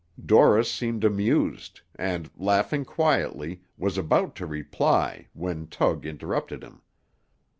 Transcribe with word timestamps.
Dorris 0.19 0.65
seemed 0.71 1.03
amused, 1.03 1.81
and, 1.93 2.31
laughing 2.35 2.85
quietly, 2.85 3.61
was 3.77 3.99
about 3.99 4.35
to 4.37 4.47
reply, 4.47 5.27
when 5.33 5.67
Tug 5.67 6.07
interrupted 6.07 6.63
him. 6.63 6.81